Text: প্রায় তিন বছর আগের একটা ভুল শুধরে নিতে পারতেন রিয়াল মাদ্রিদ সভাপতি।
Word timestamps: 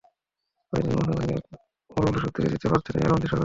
প্রায় 0.73 0.83
তিন 0.83 0.93
বছর 0.99 1.15
আগের 1.15 1.37
একটা 1.37 1.55
ভুল 1.89 2.05
শুধরে 2.23 2.47
নিতে 2.53 2.67
পারতেন 2.71 2.93
রিয়াল 2.93 3.11
মাদ্রিদ 3.11 3.29
সভাপতি। 3.29 3.39